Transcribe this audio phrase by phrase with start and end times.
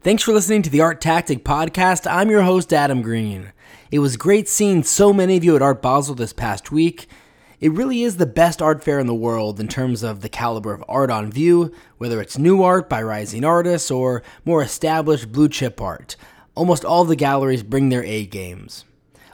[0.00, 2.08] Thanks for listening to the Art Tactic Podcast.
[2.08, 3.50] I'm your host, Adam Green.
[3.90, 7.08] It was great seeing so many of you at Art Basel this past week.
[7.58, 10.72] It really is the best art fair in the world in terms of the caliber
[10.72, 15.48] of art on view, whether it's new art by rising artists or more established blue
[15.48, 16.14] chip art.
[16.54, 18.84] Almost all the galleries bring their A games.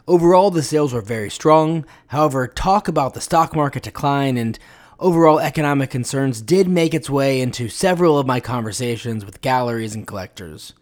[0.09, 1.85] Overall, the sales were very strong.
[2.07, 4.59] However, talk about the stock market decline and
[4.99, 10.07] overall economic concerns did make its way into several of my conversations with galleries and
[10.07, 10.73] collectors.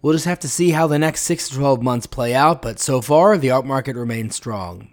[0.00, 2.78] We'll just have to see how the next 6 to 12 months play out, but
[2.78, 4.88] so far, the art market remains strong.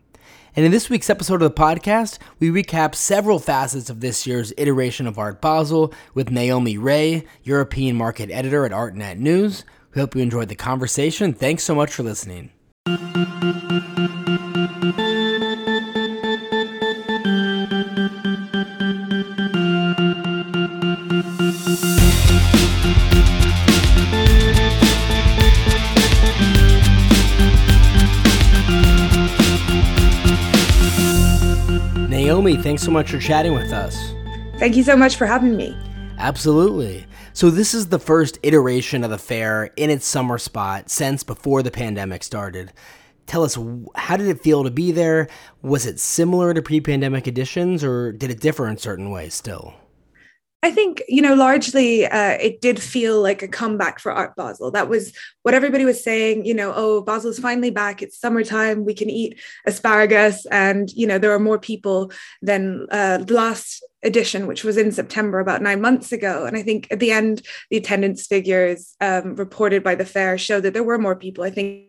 [0.56, 4.54] And in this week's episode of the podcast, we recap several facets of this year's
[4.58, 9.66] iteration of Art Basel with Naomi Rea, European market editor at ArtNet News.
[9.94, 11.34] We hope you enjoyed the conversation.
[11.34, 12.52] Thanks so much for listening.
[32.46, 34.14] Naomi, thanks so much for chatting with us.
[34.60, 35.76] Thank you so much for having me.
[36.20, 37.08] Absolutely.
[37.34, 41.64] So, this is the first iteration of the fair in its summer spot since before
[41.64, 42.72] the pandemic started.
[43.26, 43.58] Tell us,
[43.96, 45.28] how did it feel to be there?
[45.64, 49.74] Was it similar to pre pandemic editions, or did it differ in certain ways still?
[50.66, 54.72] I think, you know, largely uh, it did feel like a comeback for Art Basel.
[54.72, 55.14] That was
[55.44, 58.02] what everybody was saying, you know, oh, Basel's finally back.
[58.02, 58.84] It's summertime.
[58.84, 60.48] We can eat asparagus.
[60.48, 65.40] And, you know, there are more people than uh, last edition, which was in September
[65.40, 66.46] about nine months ago.
[66.48, 70.62] And I think at the end, the attendance figures um, reported by the fair showed
[70.64, 71.44] that there were more people.
[71.44, 71.86] I think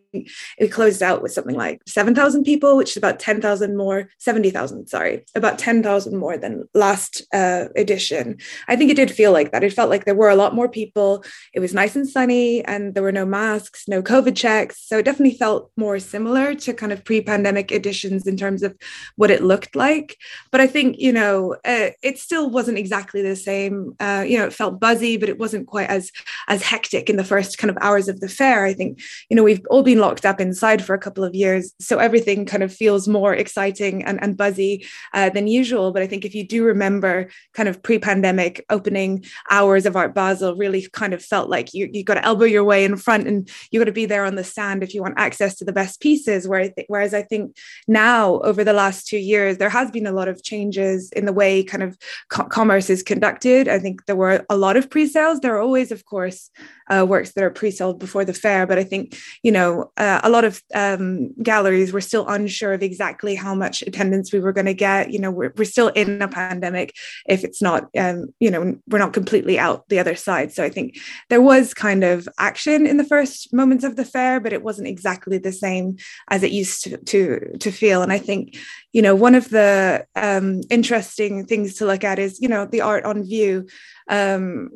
[0.59, 5.25] it closed out with something like 7,000 people, which is about 10,000 more, 70,000, sorry,
[5.35, 8.39] about 10,000 more than last uh, edition.
[8.69, 9.65] I think it did feel like that.
[9.65, 11.25] It felt like there were a lot more people.
[11.53, 14.83] It was nice and sunny, and there were no masks, no COVID checks.
[14.87, 18.77] So it definitely felt more similar to kind of pre pandemic editions in terms of
[19.17, 20.17] what it looked like.
[20.51, 23.95] But I think, you know, uh, it still wasn't exactly the same.
[24.01, 26.11] Uh, you know, it felt buzzy, but it wasn't quite as
[26.49, 28.65] as hectic in the first kind of hours of the fair.
[28.65, 31.73] I think, you know, we've all been locked up inside for a couple of years.
[31.81, 35.93] So everything kind of feels more exciting and, and buzzy uh, than usual.
[35.93, 40.15] But I think if you do remember kind of pre pandemic opening hours of Art
[40.15, 43.27] Basel, really kind of felt like you, you got to elbow your way in front
[43.27, 45.73] and you got to be there on the stand if you want access to the
[45.73, 46.47] best pieces.
[46.47, 47.57] Where I th- whereas I think
[47.89, 51.33] now, over the last two years, there has been a lot of changes in the
[51.33, 51.99] way kind of
[52.31, 53.67] co- commerce is conducted.
[53.67, 55.41] I think there were a lot of pre sales.
[55.41, 56.51] There are always, of course,
[56.89, 58.67] uh, works that are pre-sold before the fair.
[58.67, 62.83] But I think you know uh, a lot of um, galleries were still unsure of
[62.83, 65.11] exactly how much attendance we were going to get.
[65.11, 66.95] You know, we're, we're still in a pandemic.
[67.29, 70.53] If it's not, um, you know, we're not completely out the other side.
[70.53, 70.99] So I think
[71.31, 74.89] there was kind of action in the first moments of the fair, but it wasn't
[74.89, 75.97] exactly the same
[76.31, 78.03] as it used to to, to feel.
[78.03, 78.57] And I think
[78.93, 82.81] you know one of the um, interesting things to look at is you know the
[82.81, 83.67] art on view
[84.09, 84.71] um,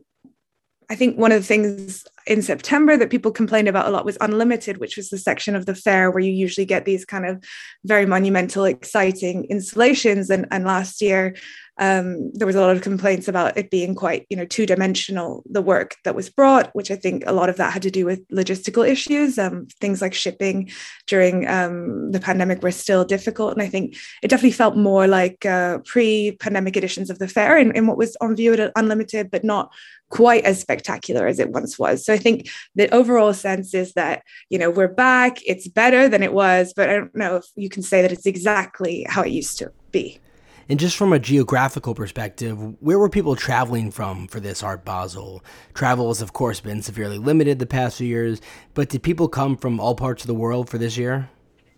[0.90, 4.18] I think one of the things in September that people complained about a lot was
[4.20, 7.42] Unlimited, which was the section of the fair where you usually get these kind of
[7.84, 10.30] very monumental, exciting installations.
[10.30, 11.36] And, and last year,
[11.80, 15.42] um, there was a lot of complaints about it being quite, you know, two dimensional,
[15.48, 18.04] the work that was brought, which I think a lot of that had to do
[18.04, 19.38] with logistical issues.
[19.38, 20.70] Um, things like shipping
[21.06, 23.54] during um, the pandemic were still difficult.
[23.54, 27.56] And I think it definitely felt more like uh, pre pandemic editions of the fair
[27.56, 29.72] in what was on view at Unlimited, but not
[30.10, 32.04] quite as spectacular as it once was.
[32.04, 36.22] So I think the overall sense is that, you know, we're back, it's better than
[36.22, 39.30] it was, but I don't know if you can say that it's exactly how it
[39.30, 40.20] used to be.
[40.70, 45.42] And just from a geographical perspective, where were people traveling from for this Art Basel?
[45.74, 48.40] Travel has, of course, been severely limited the past few years,
[48.74, 51.28] but did people come from all parts of the world for this year?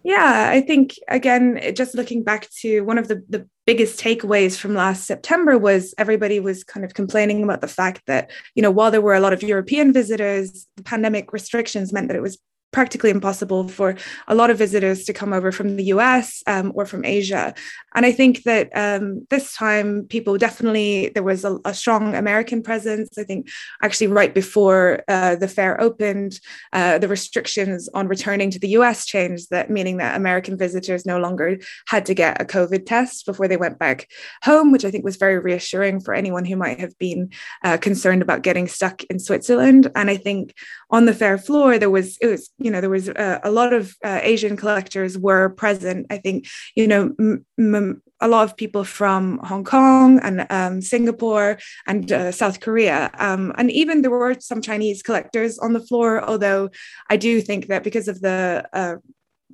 [0.04, 4.74] Yeah, I think again, just looking back to one of the, the biggest takeaways from
[4.74, 8.90] last September was everybody was kind of complaining about the fact that, you know, while
[8.90, 12.36] there were a lot of European visitors, the pandemic restrictions meant that it was
[12.72, 13.94] practically impossible for
[14.28, 17.54] a lot of visitors to come over from the US um, or from Asia.
[17.94, 22.62] And I think that um, this time, people definitely, there was a, a, strong American
[22.62, 23.18] presence.
[23.18, 23.48] I think
[23.82, 26.40] actually, right before uh, the fair opened,
[26.72, 31.18] uh, the restrictions on returning to the US changed, that meaning that American visitors no
[31.18, 34.08] longer had to get a COVID test before they went back
[34.42, 37.30] home, which I think was very reassuring for anyone who might have been
[37.62, 39.90] uh, concerned about getting stuck in Switzerland.
[39.94, 40.54] And I think
[40.90, 43.72] on the fair floor, there was, it was, you know, there was uh, a lot
[43.72, 46.06] of uh, Asian collectors were present.
[46.10, 50.80] I think, you know, m- m- a lot of people from Hong Kong and um,
[50.80, 53.10] Singapore and uh, South Korea.
[53.18, 56.70] Um, and even there were some Chinese collectors on the floor, although
[57.10, 58.96] I do think that because of the uh,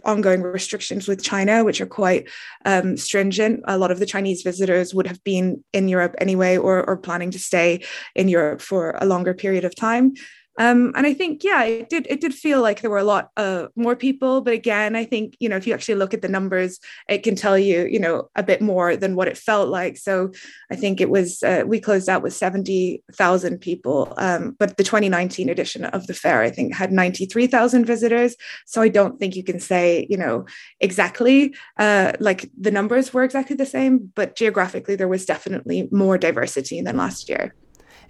[0.04, 2.28] ongoing restrictions with China, which are quite
[2.64, 3.61] um, stringent.
[3.66, 7.31] A lot of the Chinese visitors would have been in Europe anyway, or, or planning
[7.32, 7.84] to stay
[8.14, 10.14] in Europe for a longer period of time.
[10.58, 12.06] Um, and I think, yeah, it did.
[12.10, 14.40] It did feel like there were a lot uh, more people.
[14.40, 17.37] But again, I think you know if you actually look at the numbers, it can
[17.37, 19.96] tell you you know a bit more than what it felt like.
[19.96, 20.32] So
[20.70, 24.84] I think it was uh, we closed out with seventy thousand people, um, but the
[24.84, 28.34] 2019 edition of the fair I think had ninety three thousand visitors.
[28.66, 30.44] So I don't think you can say you know
[30.81, 36.19] exactly uh, like the numbers were exactly the same, but geographically there was definitely more
[36.19, 37.54] diversity than last year.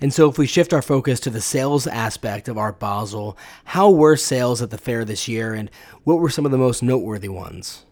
[0.01, 3.91] And so, if we shift our focus to the sales aspect of Art Basel, how
[3.91, 5.71] were sales at the fair this year, and
[6.05, 7.85] what were some of the most noteworthy ones?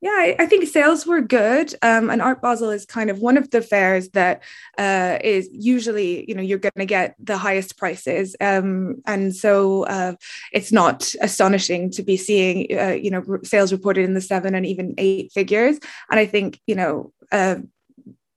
[0.00, 1.74] Yeah, I think sales were good.
[1.82, 4.44] Um, and Art Basel is kind of one of the fairs that
[4.78, 8.36] uh, is usually, you know, you're going to get the highest prices.
[8.40, 10.14] Um, and so uh,
[10.52, 14.64] it's not astonishing to be seeing, uh, you know, sales reported in the seven and
[14.64, 15.80] even eight figures.
[16.12, 17.56] And I think, you know, uh,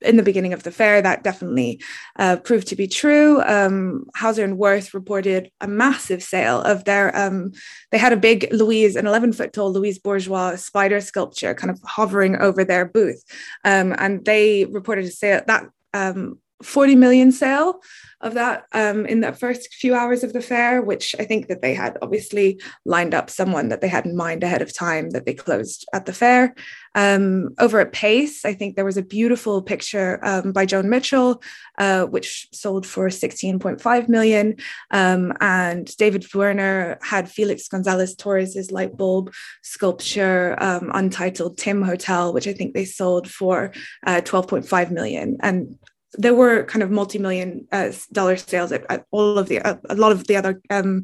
[0.01, 1.81] in the beginning of the fair, that definitely
[2.17, 3.41] uh, proved to be true.
[3.43, 7.15] Um, Hauser and Wirth reported a massive sale of their.
[7.17, 7.51] Um,
[7.91, 11.79] they had a big Louise, an 11 foot tall Louise Bourgeois spider sculpture, kind of
[11.83, 13.23] hovering over their booth,
[13.63, 17.81] um, and they reported a sale that um, 40 million sale
[18.21, 21.61] of that um, in the first few hours of the fair, which I think that
[21.61, 25.25] they had obviously lined up someone that they had in mind ahead of time that
[25.25, 26.53] they closed at the fair.
[26.93, 31.41] Um, over at Pace, I think there was a beautiful picture um, by Joan Mitchell,
[31.77, 34.57] uh, which sold for 16.5 million.
[34.91, 42.33] Um, and David Zwirner had Felix Gonzalez Torres's light bulb sculpture, um, untitled Tim Hotel,
[42.33, 43.71] which I think they sold for
[44.05, 45.37] uh, 12.5 million.
[45.39, 45.79] And
[46.13, 49.95] there were kind of multi-million uh, dollar sales at, at, all of the uh, a
[49.95, 51.03] lot of the other um,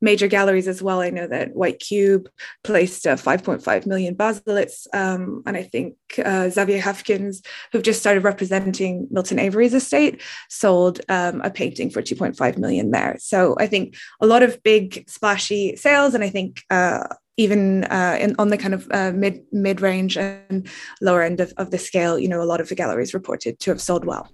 [0.00, 1.00] major galleries as well.
[1.00, 2.28] I know that White Cube
[2.64, 8.24] placed uh, 5.5 million Baselitz, um, and I think uh, Xavier Hufkens, who've just started
[8.24, 13.16] representing Milton Avery's estate, sold um, a painting for 2.5 million there.
[13.20, 17.04] So I think a lot of big splashy sales, and I think uh,
[17.36, 20.68] even uh, in, on the kind of uh, mid mid range and
[21.00, 23.70] lower end of, of the scale, you know, a lot of the galleries reported to
[23.70, 24.28] have sold well.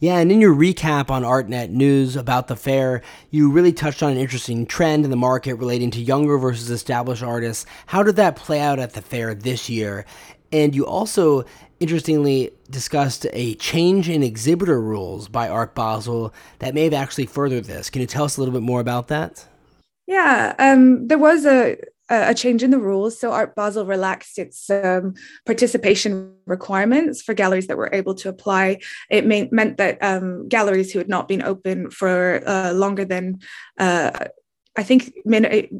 [0.00, 4.12] Yeah, and in your recap on ArtNet News about the fair, you really touched on
[4.12, 7.66] an interesting trend in the market relating to younger versus established artists.
[7.86, 10.06] How did that play out at the fair this year?
[10.52, 11.44] And you also
[11.80, 17.64] interestingly discussed a change in exhibitor rules by Art Basel that may have actually furthered
[17.64, 17.90] this.
[17.90, 19.46] Can you tell us a little bit more about that?
[20.06, 21.76] Yeah, um, there was a
[22.08, 23.18] a change in the rules.
[23.18, 25.14] So Art Basel relaxed its um,
[25.46, 28.80] participation requirements for galleries that were able to apply.
[29.10, 33.40] It meant that um, galleries who had not been open for uh, longer than
[33.78, 34.26] uh,
[34.78, 35.12] I think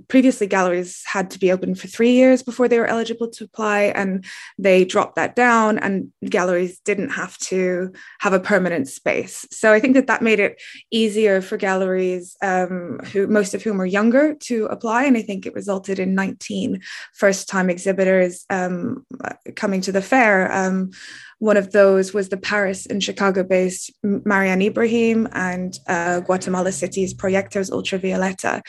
[0.08, 3.92] previously galleries had to be open for three years before they were eligible to apply,
[3.94, 4.24] and
[4.58, 9.46] they dropped that down, and galleries didn't have to have a permanent space.
[9.52, 10.60] So I think that that made it
[10.90, 15.46] easier for galleries, um, who most of whom are younger, to apply, and I think
[15.46, 16.82] it resulted in 19
[17.14, 19.06] first-time exhibitors um,
[19.54, 20.52] coming to the fair.
[20.52, 20.90] Um,
[21.38, 27.14] one of those was the Paris and Chicago based Mariane Ibrahim and uh, Guatemala City's
[27.14, 28.60] Proyectos Ultravioleta.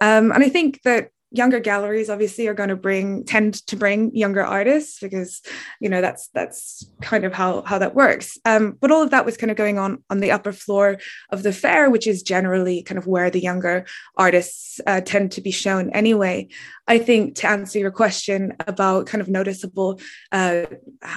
[0.00, 4.14] Um, and I think that younger galleries obviously are going to bring tend to bring
[4.14, 5.42] younger artists because
[5.80, 9.24] you know that's that's kind of how how that works um, but all of that
[9.24, 10.98] was kind of going on on the upper floor
[11.30, 15.40] of the fair which is generally kind of where the younger artists uh, tend to
[15.40, 16.48] be shown anyway
[16.88, 20.00] i think to answer your question about kind of noticeable
[20.32, 20.64] uh,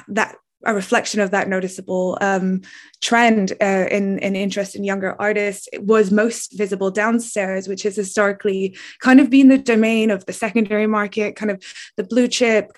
[0.07, 2.61] that a reflection of that noticeable um,
[3.01, 8.77] trend uh, in, in interest in younger artists was most visible downstairs, which has historically
[8.99, 11.61] kind of been the domain of the secondary market, kind of
[11.97, 12.71] the blue chip,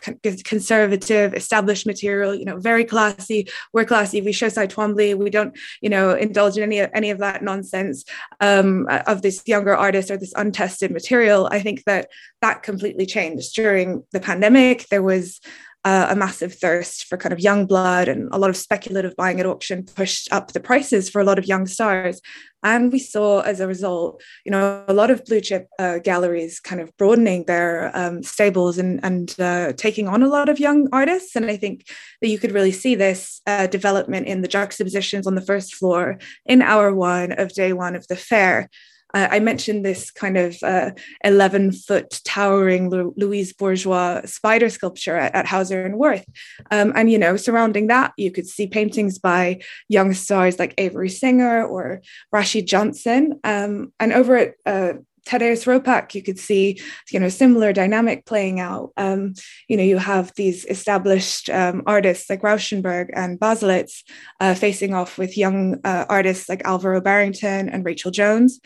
[0.43, 3.47] conservative, established material, you know, very classy.
[3.71, 4.21] We're classy.
[4.21, 5.15] We show Cy Twombly.
[5.15, 8.03] We don't, you know, indulge in any, any of that nonsense
[8.41, 11.47] um, of this younger artist or this untested material.
[11.51, 12.09] I think that
[12.41, 14.87] that completely changed during the pandemic.
[14.89, 15.39] There was
[15.85, 19.39] uh, a massive thirst for kind of young blood and a lot of speculative buying
[19.39, 22.19] at auction pushed up the prices for a lot of young stars.
[22.63, 26.59] And we saw as a result, you know, a lot of blue chip uh, galleries
[26.59, 30.89] kind of broadening their um, stables and, and uh, taking on a lot of young
[30.91, 31.35] artists.
[31.35, 31.85] And I think
[32.21, 36.17] that you could really see this uh, development in the juxtapositions on the first floor
[36.47, 38.71] in hour one of day one of the fair.
[39.13, 40.91] Uh, I mentioned this kind of uh,
[41.23, 46.25] 11 foot towering Louise Bourgeois spider sculpture at, at Hauser and Wirth.
[46.71, 51.09] Um, and, you know, surrounding that, you could see paintings by young stars like Avery
[51.09, 53.39] Singer or Rashid Johnson.
[53.43, 54.93] Um, and over at uh,
[55.25, 56.79] Thaddaeus Ropac, you could see,
[57.11, 58.91] you know, similar dynamic playing out.
[58.95, 59.33] Um,
[59.67, 64.03] you know, you have these established um, artists like Rauschenberg and Baselitz
[64.39, 68.59] uh, facing off with young uh, artists like Alvaro Barrington and Rachel Jones.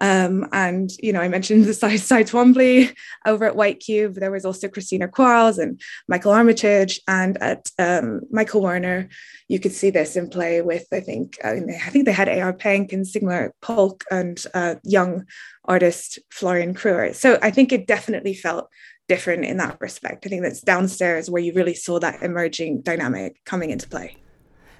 [0.00, 2.94] Um, and you know, I mentioned the Cy, Cy Twombly
[3.26, 4.14] over at White Cube.
[4.14, 9.08] There was also Christina Quarles and Michael Armitage, and at um, Michael Werner,
[9.48, 12.28] you could see this in play with I think I, mean, I think they had
[12.28, 12.52] A.R.
[12.52, 15.24] Penck and Sigmar Polke and uh, young
[15.64, 17.14] artist Florian Krewer.
[17.14, 18.68] So I think it definitely felt
[19.08, 20.26] different in that respect.
[20.26, 24.16] I think that's downstairs where you really saw that emerging dynamic coming into play.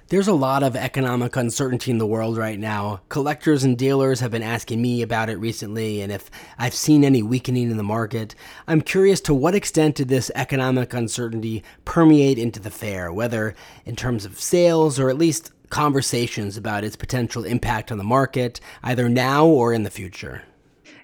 [0.09, 3.01] There's a lot of economic uncertainty in the world right now.
[3.09, 7.21] Collectors and dealers have been asking me about it recently and if I've seen any
[7.21, 8.33] weakening in the market.
[8.69, 13.97] I'm curious to what extent did this economic uncertainty permeate into the fair, whether in
[13.97, 19.09] terms of sales or at least conversations about its potential impact on the market, either
[19.09, 20.41] now or in the future.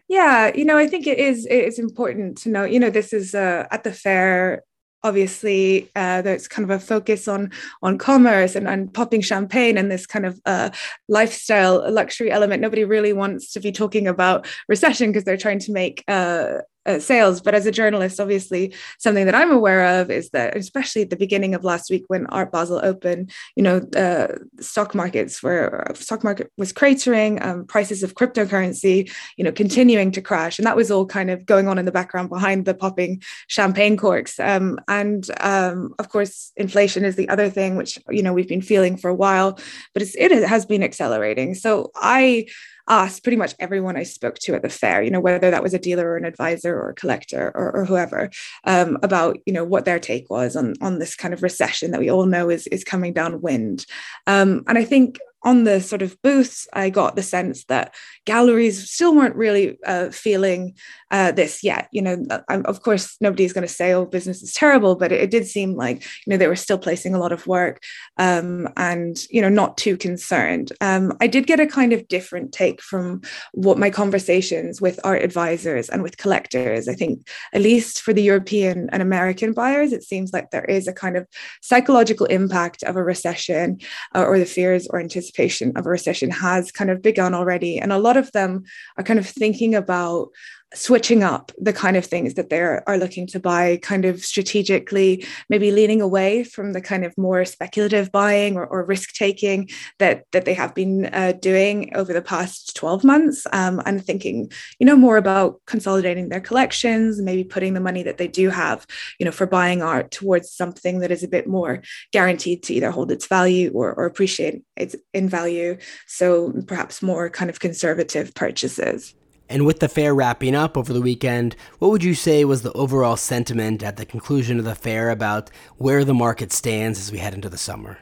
[0.07, 2.63] Yeah, you know, I think it is it is important to know.
[2.63, 4.63] You know, this is uh, at the fair
[5.03, 9.91] obviously uh, there's kind of a focus on on commerce and, and popping champagne and
[9.91, 10.69] this kind of uh,
[11.09, 12.61] lifestyle luxury element.
[12.61, 16.99] Nobody really wants to be talking about recession because they're trying to make uh, uh,
[16.99, 17.41] sales.
[17.41, 21.15] But as a journalist, obviously, something that I'm aware of is that, especially at the
[21.15, 26.23] beginning of last week when Art Basel opened, you know, uh, stock markets were stock
[26.23, 30.91] market was cratering, um, prices of cryptocurrency, you know, continuing to crash, and that was
[30.91, 34.39] all kind of going on in the background behind the popping champagne corks.
[34.39, 38.61] Um, and um, of course, inflation is the other thing, which you know we've been
[38.61, 39.59] feeling for a while,
[39.93, 41.55] but it has been accelerating.
[41.55, 42.47] So I
[42.89, 45.73] asked pretty much everyone I spoke to at the fair, you know, whether that was
[45.73, 48.29] a dealer or an advisor or a collector or, or whoever,
[48.65, 51.99] um, about, you know, what their take was on, on this kind of recession that
[51.99, 53.85] we all know is, is coming downwind.
[54.27, 57.93] Um, and I think on the sort of booths, I got the sense that
[58.25, 60.75] galleries still weren't really uh, feeling
[61.13, 61.87] uh, this yet.
[61.91, 65.21] You know, uh, of course, nobody's going to say, "Oh, business is terrible," but it,
[65.21, 67.81] it, did seem like you know they were still placing a lot of work
[68.17, 70.73] um, and you know not too concerned.
[70.81, 73.21] Um, I did get a kind of different take from
[73.53, 76.87] what my conversations with art advisors and with collectors.
[76.87, 80.87] I think, at least for the European and American buyers, it seems like there is
[80.87, 81.27] a kind of
[81.61, 83.77] psychological impact of a recession
[84.15, 87.77] uh, or the fears or anticipation of a recession has kind of begun already.
[87.77, 88.63] And a lot of them
[88.97, 90.29] are kind of thinking about
[90.73, 95.25] switching up the kind of things that they are looking to buy kind of strategically
[95.49, 100.23] maybe leaning away from the kind of more speculative buying or, or risk taking that
[100.31, 104.85] that they have been uh, doing over the past 12 months um, and thinking you
[104.85, 108.85] know more about consolidating their collections maybe putting the money that they do have
[109.19, 112.91] you know for buying art towards something that is a bit more guaranteed to either
[112.91, 115.77] hold its value or, or appreciate its in value.
[116.07, 119.13] So perhaps more kind of conservative purchases
[119.49, 122.73] and with the fair wrapping up over the weekend, what would you say was the
[122.73, 127.19] overall sentiment at the conclusion of the fair about where the market stands as we
[127.19, 127.99] head into the summer?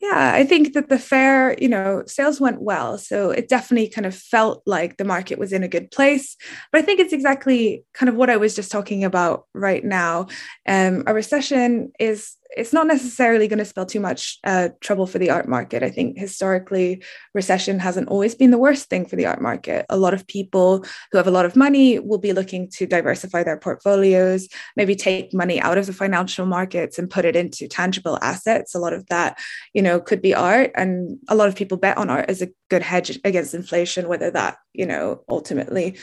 [0.00, 2.98] Yeah, I think that the fair, you know, sales went well.
[2.98, 6.36] So it definitely kind of felt like the market was in a good place.
[6.70, 10.26] But I think it's exactly kind of what I was just talking about right now.
[10.68, 15.18] Um, a recession is it's not necessarily going to spell too much uh, trouble for
[15.18, 15.82] the art market.
[15.82, 17.02] I think historically,
[17.34, 19.86] recession hasn't always been the worst thing for the art market.
[19.88, 23.42] A lot of people who have a lot of money will be looking to diversify
[23.42, 28.18] their portfolios, maybe take money out of the financial markets and put it into tangible
[28.22, 28.74] assets.
[28.74, 29.38] A lot of that,
[29.72, 32.48] you know, could be art, and a lot of people bet on art as a
[32.70, 34.08] good hedge against inflation.
[34.08, 35.96] Whether that, you know, ultimately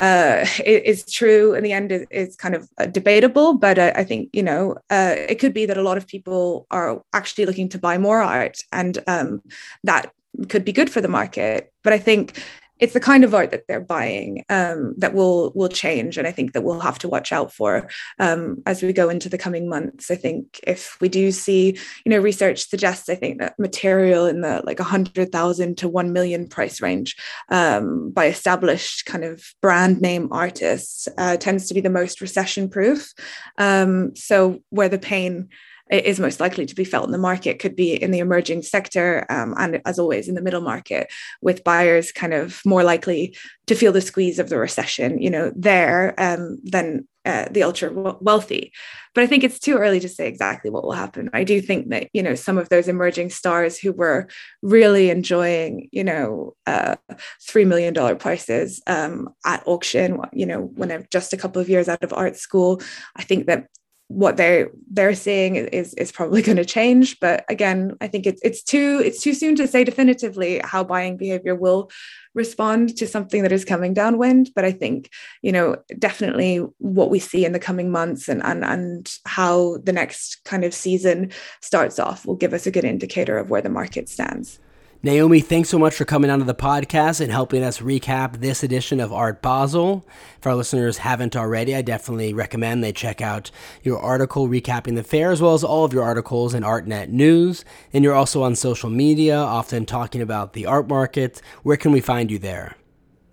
[0.00, 3.54] uh, is true in the end is kind of uh, debatable.
[3.58, 6.66] But uh, I think you know uh, it could be that a lot of people
[6.70, 9.42] are actually looking to buy more art, and um,
[9.84, 10.12] that
[10.48, 11.72] could be good for the market.
[11.82, 12.42] But I think
[12.80, 16.32] it's the kind of art that they're buying um, that will will change, and I
[16.32, 17.88] think that we'll have to watch out for
[18.18, 20.10] um, as we go into the coming months.
[20.10, 24.40] I think if we do see, you know, research suggests I think that material in
[24.40, 27.16] the like hundred thousand to one million price range
[27.48, 32.68] um, by established kind of brand name artists uh, tends to be the most recession
[32.68, 33.12] proof.
[33.58, 35.48] Um, so where the pain
[35.90, 39.26] is most likely to be felt in the market could be in the emerging sector
[39.28, 41.12] um, and as always in the middle market
[41.42, 43.36] with buyers kind of more likely
[43.66, 47.90] to feel the squeeze of the recession you know there um, than uh, the ultra
[48.20, 48.70] wealthy.
[49.14, 51.30] But I think it's too early to say exactly what will happen.
[51.32, 54.28] I do think that you know some of those emerging stars who were
[54.60, 56.96] really enjoying you know uh,
[57.40, 61.68] three million dollar prices um, at auction, you know, when I'm just a couple of
[61.68, 62.82] years out of art school,
[63.16, 63.68] I think that
[64.08, 67.18] what they they're seeing is is probably going to change.
[67.20, 71.16] But again i think it's it's too it's too soon to say definitively how buying
[71.16, 71.90] behavior will
[72.34, 75.10] respond to something that is coming downwind but i think
[75.42, 79.92] you know definitely what we see in the coming months and and and how the
[79.92, 81.30] next kind of season
[81.60, 84.58] starts off will give us a good indicator of where the market stands
[85.04, 89.00] Naomi, thanks so much for coming onto the podcast and helping us recap this edition
[89.00, 90.02] of Art Basel.
[90.38, 93.50] If our listeners haven't already, I definitely recommend they check out
[93.82, 97.66] your article recapping the fair, as well as all of your articles in ArtNet News.
[97.92, 101.42] And you're also on social media, often talking about the art market.
[101.64, 102.74] Where can we find you there?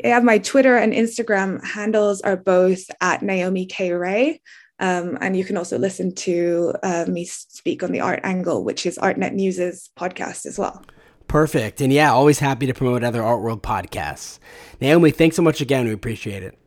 [0.04, 3.94] Yeah, my Twitter and Instagram handles are both at Naomi K.
[3.94, 4.42] Rea.
[4.80, 8.86] Um, and you can also listen to uh, me speak on the art angle, which
[8.86, 10.84] is ArtNet News's podcast as well.
[11.32, 11.80] Perfect.
[11.80, 14.38] And yeah, always happy to promote other Art World podcasts.
[14.82, 15.86] Naomi, thanks so much again.
[15.86, 16.58] We appreciate it.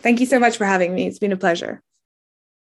[0.00, 1.06] Thank you so much for having me.
[1.06, 1.82] It's been a pleasure.